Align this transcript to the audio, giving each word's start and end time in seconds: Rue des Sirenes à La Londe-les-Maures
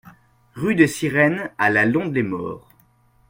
Rue 0.55 0.73
des 0.73 0.87
Sirenes 0.87 1.51
à 1.59 1.69
La 1.69 1.85
Londe-les-Maures 1.85 2.67